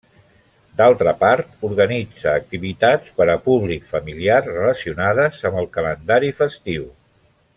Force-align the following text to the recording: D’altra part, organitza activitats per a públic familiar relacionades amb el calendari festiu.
D’altra 0.79 1.11
part, 1.23 1.51
organitza 1.69 2.31
activitats 2.39 3.13
per 3.19 3.27
a 3.33 3.37
públic 3.49 3.85
familiar 3.91 4.41
relacionades 4.49 5.39
amb 5.51 5.61
el 5.63 5.71
calendari 5.79 6.35
festiu. 6.43 6.89